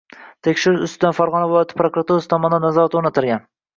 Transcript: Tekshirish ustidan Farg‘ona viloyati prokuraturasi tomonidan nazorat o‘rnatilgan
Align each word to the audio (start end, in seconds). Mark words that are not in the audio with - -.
Tekshirish 0.45 0.85
ustidan 0.87 1.13
Farg‘ona 1.19 1.51
viloyati 1.51 1.77
prokuraturasi 1.81 2.31
tomonidan 2.33 2.67
nazorat 2.67 2.99
o‘rnatilgan 3.03 3.45